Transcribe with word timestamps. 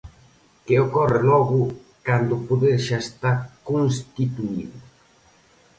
Que 0.65 0.75
ocorre, 0.85 1.21
logo, 1.31 1.61
cando 2.07 2.31
o 2.37 2.43
poder 2.47 2.77
xa 2.87 2.97
está 3.05 3.31
constituído? 3.69 4.79